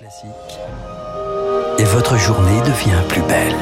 [0.00, 0.30] Classique.
[1.78, 3.54] Et votre journée devient plus belle.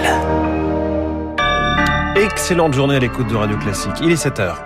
[2.14, 3.94] Excellente journée à l'écoute de Radio Classique.
[4.00, 4.62] Il est 7 heures.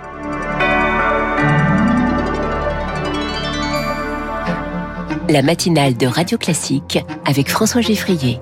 [5.29, 8.39] La matinale de Radio Classique avec François Geffrier.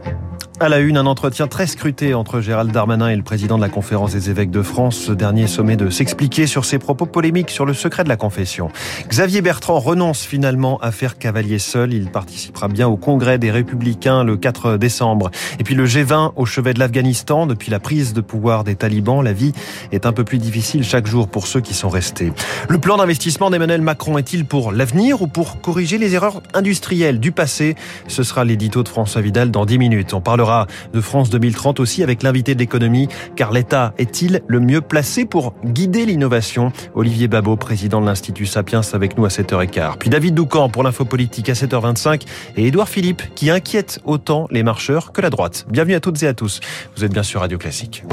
[0.61, 3.69] À la une, un entretien très scruté entre Gérald Darmanin et le président de la
[3.69, 4.95] conférence des évêques de France.
[4.95, 8.69] Ce dernier sommet de s'expliquer sur ses propos polémiques sur le secret de la confession.
[9.09, 11.95] Xavier Bertrand renonce finalement à faire cavalier seul.
[11.95, 15.31] Il participera bien au congrès des Républicains le 4 décembre.
[15.57, 17.47] Et puis le G20 au chevet de l'Afghanistan.
[17.47, 19.53] Depuis la prise de pouvoir des talibans, la vie
[19.91, 22.33] est un peu plus difficile chaque jour pour ceux qui sont restés.
[22.69, 27.31] Le plan d'investissement d'Emmanuel Macron est-il pour l'avenir ou pour corriger les erreurs industrielles du
[27.31, 27.75] passé?
[28.07, 30.13] Ce sera l'édito de François Vidal dans 10 minutes.
[30.13, 30.50] On parlera
[30.93, 35.53] de France 2030 aussi avec l'invité de l'économie, car l'État est-il le mieux placé pour
[35.65, 36.71] guider l'innovation?
[36.95, 39.97] Olivier Babot, président de l'Institut Sapiens, avec nous à 7h15.
[39.97, 42.21] Puis David Doucan pour l'info politique à 7h25
[42.57, 45.65] et Édouard Philippe qui inquiète autant les marcheurs que la droite.
[45.69, 46.59] Bienvenue à toutes et à tous.
[46.95, 48.03] Vous êtes bien sûr Radio Classique.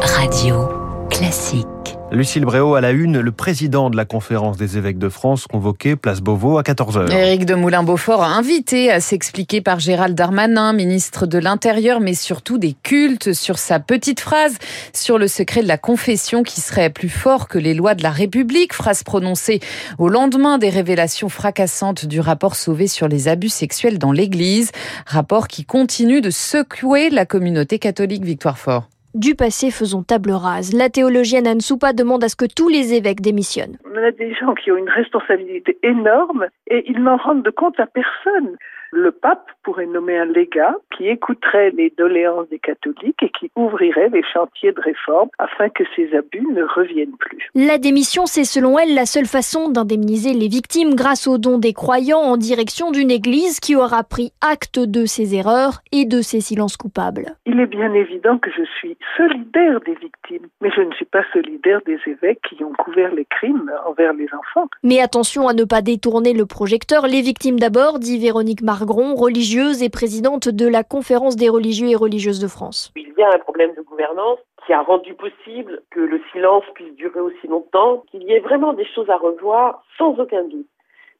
[0.00, 0.68] Radio
[1.10, 1.97] Classique.
[2.10, 5.94] Lucille Bréau à la une, le président de la conférence des évêques de France convoqué
[5.94, 7.12] place Beauvau à 14h.
[7.12, 12.74] Éric de Moulin-Beaufort invité à s'expliquer par Gérald Darmanin, ministre de l'Intérieur, mais surtout des
[12.82, 14.56] cultes, sur sa petite phrase
[14.94, 18.10] sur le secret de la confession qui serait plus fort que les lois de la
[18.10, 19.60] République, phrase prononcée
[19.98, 24.72] au lendemain des révélations fracassantes du rapport Sauvé sur les abus sexuels dans l'Église,
[25.04, 28.88] rapport qui continue de secouer la communauté catholique Victoire Fort.
[29.18, 30.72] Du passé, faisons table rase.
[30.72, 33.76] La théologienne Anne Soupa demande à ce que tous les évêques démissionnent.
[33.84, 37.80] On a des gens qui ont une responsabilité énorme et ils n'en rendent de compte
[37.80, 38.56] à personne.
[38.90, 44.08] Le pape pourrait nommer un légat qui écouterait les doléances des catholiques et qui ouvrirait
[44.08, 47.50] les chantiers de réforme afin que ces abus ne reviennent plus.
[47.54, 51.72] La démission, c'est selon elle la seule façon d'indemniser les victimes grâce aux dons des
[51.72, 56.40] croyants en direction d'une église qui aura pris acte de ses erreurs et de ses
[56.40, 57.36] silences coupables.
[57.46, 61.24] Il est bien évident que je suis solidaire des victimes, mais je ne suis pas
[61.32, 64.68] solidaire des évêques qui ont couvert les crimes envers les enfants.
[64.82, 67.06] Mais attention à ne pas détourner le projecteur.
[67.06, 72.40] Les victimes d'abord, dit Véronique Religieuse et présidente de la Conférence des religieux et religieuses
[72.40, 72.92] de France.
[72.96, 76.94] Il y a un problème de gouvernance qui a rendu possible que le silence puisse
[76.94, 80.66] durer aussi longtemps, qu'il y ait vraiment des choses à revoir sans aucun doute.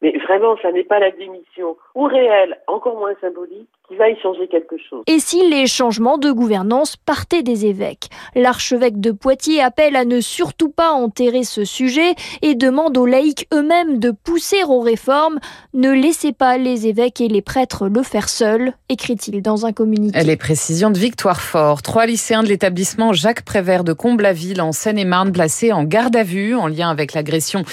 [0.02, 4.20] Mais vraiment, ça n'est pas la démission, ou réelle, encore moins symbolique, qui va y
[4.20, 5.02] changer quelque chose.
[5.06, 8.08] Et si les changements de gouvernance partaient des évêques?
[8.34, 13.46] L'archevêque de Poitiers appelle à ne surtout pas enterrer ce sujet et demande aux laïcs
[13.52, 15.38] eux-mêmes de pousser aux réformes.
[15.72, 20.22] Ne laissez pas les évêques et les prêtres le faire seuls, écrit-il dans un communiqué.
[20.22, 21.80] Les précisions de Victoire Fort.
[21.82, 26.54] Trois lycéens de l'établissement Jacques Prévert de Comblaville en Seine-et-Marne placés en garde à vue
[26.54, 27.64] en lien avec l'agression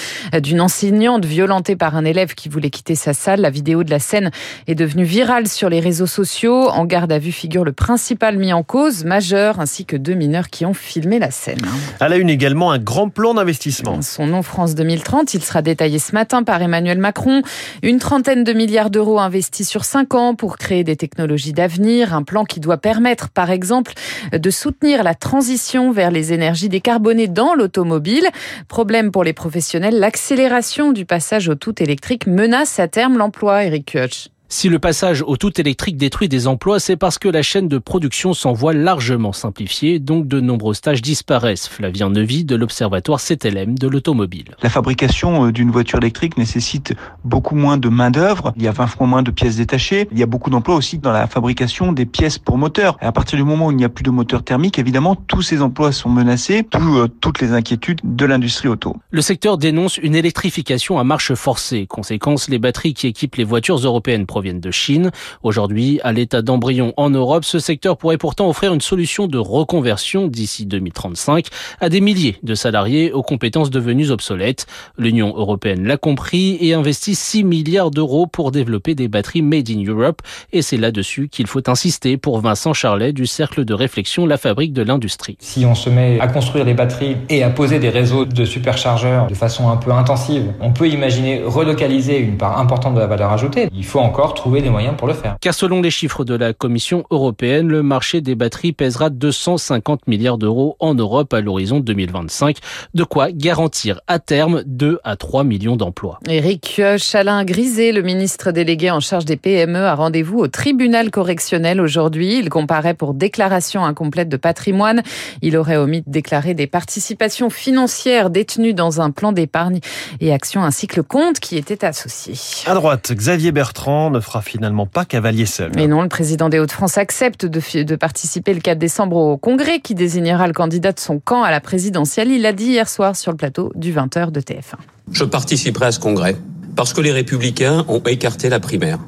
[0.42, 3.40] d'une enseignante violentée par un élève qui voulait quitter sa salle.
[3.40, 4.30] La vidéo de la scène
[4.66, 6.68] est devenue virale sur les réseaux sociaux.
[6.68, 10.48] En garde à vue figure le principal mis en cause, majeur, ainsi que deux mineurs
[10.48, 11.60] qui ont filmé la scène.
[12.00, 14.02] À la une également, un grand plan d'investissement.
[14.02, 17.42] Son nom France 2030, il sera détaillé ce matin par Emmanuel Macron.
[17.82, 22.14] Une trentaine de milliards d'euros investis sur cinq ans pour créer des technologies d'avenir.
[22.14, 23.92] Un plan qui doit permettre, par exemple,
[24.32, 28.26] de soutenir la transition vers les énergies décarbonées dans l'automobile.
[28.68, 33.86] Problème pour les professionnels, l'accélération du passage au tout électrique menace à terme l'emploi, Eric
[33.92, 34.28] Kutsch.
[34.48, 37.78] Si le passage au tout électrique détruit des emplois, c'est parce que la chaîne de
[37.78, 41.66] production s'en voit largement simplifiée, donc de nombreux stages disparaissent.
[41.66, 44.54] Flavien Nevy de l'Observatoire CTLM de l'automobile.
[44.62, 49.08] La fabrication d'une voiture électrique nécessite beaucoup moins de main-d'œuvre, il y a 20 fois
[49.08, 52.38] moins de pièces détachées, il y a beaucoup d'emplois aussi dans la fabrication des pièces
[52.38, 52.98] pour moteurs.
[53.00, 55.60] À partir du moment où il n'y a plus de moteur thermique, évidemment, tous ces
[55.60, 58.94] emplois sont menacés, tout, euh, toutes les inquiétudes de l'industrie auto.
[59.10, 61.86] Le secteur dénonce une électrification à marche forcée.
[61.88, 65.12] Conséquence, les batteries qui équipent les voitures européennes proviennent de Chine.
[65.42, 70.26] Aujourd'hui, à l'état d'embryon en Europe, ce secteur pourrait pourtant offrir une solution de reconversion
[70.28, 71.46] d'ici 2035
[71.80, 74.66] à des milliers de salariés aux compétences devenues obsolètes.
[74.98, 79.82] L'Union européenne l'a compris et investit 6 milliards d'euros pour développer des batteries made in
[79.82, 80.20] Europe.
[80.52, 84.74] Et c'est là-dessus qu'il faut insister pour Vincent Charlet du Cercle de réflexion La Fabrique
[84.74, 85.38] de l'Industrie.
[85.40, 89.28] Si on se met à construire les batteries et à poser des réseaux de superchargeurs
[89.28, 93.32] de façon un peu intensive, on peut imaginer relocaliser une part importante de la valeur
[93.32, 93.70] ajoutée.
[93.72, 95.36] Il faut encore trouver des moyens pour le faire.
[95.40, 100.38] Car selon les chiffres de la Commission européenne, le marché des batteries pèsera 250 milliards
[100.38, 102.58] d'euros en Europe à l'horizon 2025,
[102.94, 106.20] de quoi garantir à terme 2 à 3 millions d'emplois.
[106.28, 111.80] Éric Chalin Grisé, le ministre délégué en charge des PME, a rendez-vous au tribunal correctionnel
[111.80, 112.38] aujourd'hui.
[112.38, 115.02] Il comparaît pour déclaration incomplète de patrimoine.
[115.42, 119.80] Il aurait omis de déclarer des participations financières détenues dans un plan d'épargne
[120.20, 122.34] et action ainsi que le compte qui était associé.
[122.66, 125.72] À droite, Xavier Bertrand ne fera finalement pas cavalier seul.
[125.74, 129.80] Mais non, le président des Hauts-de-France accepte de, de, participer le 4 décembre au congrès
[129.80, 132.30] qui désignera le candidat de son camp à la présidentielle.
[132.30, 134.76] Il l'a dit hier soir sur le plateau du 20h de TF1.
[135.12, 136.36] Je participerai à ce congrès
[136.74, 138.98] parce que les républicains ont écarté la primaire.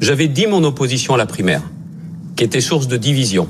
[0.00, 1.62] J'avais dit mon opposition à la primaire,
[2.36, 3.48] qui était source de division.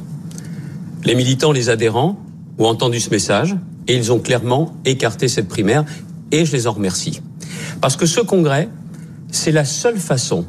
[1.05, 2.19] Les militants, les adhérents
[2.58, 3.55] ont entendu ce message
[3.87, 5.84] et ils ont clairement écarté cette primaire
[6.32, 7.20] et je les en remercie.
[7.81, 8.69] Parce que ce congrès,
[9.31, 10.46] c'est la seule façon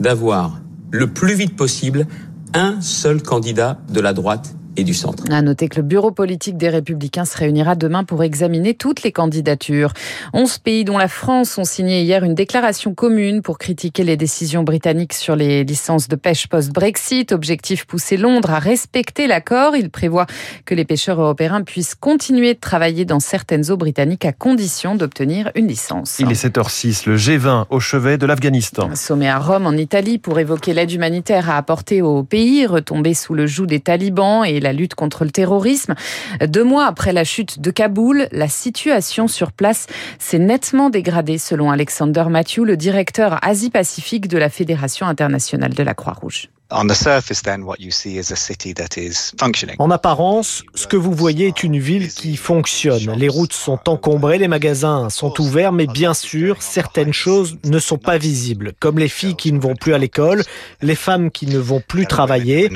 [0.00, 0.60] d'avoir
[0.90, 2.06] le plus vite possible
[2.54, 5.24] un seul candidat de la droite et du centre.
[5.30, 9.12] À noter que le bureau politique des Républicains se réunira demain pour examiner toutes les
[9.12, 9.92] candidatures.
[10.32, 14.62] 11 pays, dont la France, ont signé hier une déclaration commune pour critiquer les décisions
[14.62, 17.32] britanniques sur les licences de pêche post-Brexit.
[17.32, 19.76] Objectif pousser Londres à respecter l'accord.
[19.76, 20.26] Il prévoit
[20.64, 25.50] que les pêcheurs européens puissent continuer de travailler dans certaines eaux britanniques à condition d'obtenir
[25.54, 26.18] une licence.
[26.20, 28.90] Il est 7h06, le G20 au chevet de l'Afghanistan.
[28.94, 33.34] Sommet à Rome, en Italie, pour évoquer l'aide humanitaire à apporter au pays, retombé sous
[33.34, 35.94] le joug des talibans et la lutte contre le terrorisme.
[36.40, 39.86] Deux mois après la chute de Kaboul, la situation sur place
[40.18, 45.94] s'est nettement dégradée selon Alexander Matthew, le directeur Asie-Pacifique de la Fédération internationale de la
[45.94, 46.48] Croix-Rouge.
[49.78, 53.12] En apparence, ce que vous voyez est une ville qui fonctionne.
[53.16, 57.98] Les routes sont encombrées, les magasins sont ouverts, mais bien sûr, certaines choses ne sont
[57.98, 60.44] pas visibles, comme les filles qui ne vont plus à l'école,
[60.80, 62.68] les femmes qui ne vont plus travailler.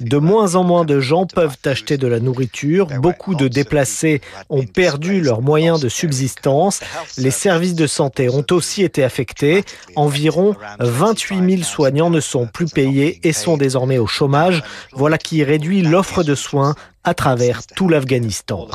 [0.00, 2.86] De moins en moins de gens peuvent acheter de la nourriture.
[3.00, 4.20] Beaucoup de déplacés
[4.50, 6.80] ont perdu leurs moyens de subsistance.
[7.18, 9.64] Les services de santé ont aussi été affectés.
[9.96, 14.62] Environ 28 000 soignants ne sont plus payés et sont désormais au chômage.
[14.92, 16.74] Voilà qui réduit l'offre de soins
[17.04, 18.68] à travers tout l'Afghanistan.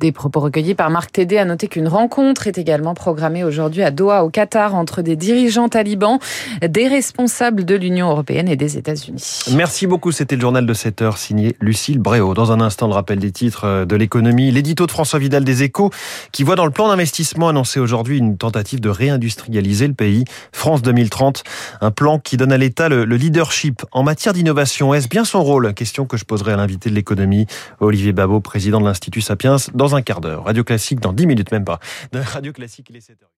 [0.00, 3.90] Des propos recueillis par Marc Tédé a noté qu'une rencontre est également programmée aujourd'hui à
[3.90, 6.18] Doha, au Qatar, entre des dirigeants talibans,
[6.66, 9.40] des responsables de l'Union européenne et des États-Unis.
[9.52, 10.12] Merci beaucoup.
[10.12, 12.34] C'était le journal de 7 heures signé Lucille Bréau.
[12.34, 14.50] Dans un instant, le rappel des titres de l'économie.
[14.50, 15.90] L'édito de François Vidal des Échos
[16.32, 20.24] qui voit dans le plan d'investissement annoncé aujourd'hui une tentative de réindustrialiser le pays.
[20.52, 21.44] France 2030,
[21.80, 24.92] un plan qui donne à l'État le, leadership en matière d'innovation.
[24.92, 25.72] Est-ce bien son rôle?
[25.74, 27.46] Question que je poserai à l'invité de l'économie,
[27.78, 30.46] Olivier Babot, président de l'Institut Sapiens, dans un quart d'heure.
[30.46, 31.78] Radio Classique dans 10 minutes, même pas.
[32.12, 33.30] Radio Classique, il est 7 heures.